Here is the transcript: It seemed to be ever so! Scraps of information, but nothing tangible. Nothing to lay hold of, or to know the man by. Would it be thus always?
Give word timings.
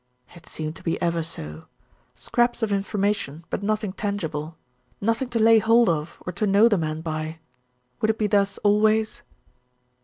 It 0.33 0.47
seemed 0.47 0.75
to 0.77 0.83
be 0.83 0.99
ever 0.99 1.21
so! 1.21 1.67
Scraps 2.15 2.63
of 2.63 2.71
information, 2.71 3.45
but 3.51 3.61
nothing 3.61 3.93
tangible. 3.93 4.57
Nothing 4.99 5.29
to 5.29 5.37
lay 5.37 5.59
hold 5.59 5.89
of, 5.89 6.17
or 6.25 6.33
to 6.33 6.47
know 6.47 6.67
the 6.67 6.75
man 6.75 7.01
by. 7.01 7.37
Would 8.01 8.09
it 8.09 8.17
be 8.17 8.25
thus 8.25 8.57
always? 8.63 9.21